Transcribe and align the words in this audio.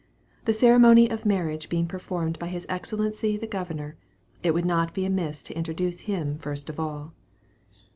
The 0.45 0.53
ceremony 0.53 1.11
of 1.11 1.27
marriage 1.27 1.69
being 1.69 1.87
performed 1.87 2.39
by 2.39 2.47
his 2.47 2.65
Excellency 2.67 3.37
the 3.37 3.45
Governor, 3.45 3.97
it 4.41 4.51
would 4.51 4.65
not 4.65 4.95
be 4.95 5.05
amiss 5.05 5.43
to 5.43 5.53
introduce 5.55 5.99
him 6.09 6.39
first 6.39 6.71
of 6.71 6.79
all. 6.79 7.13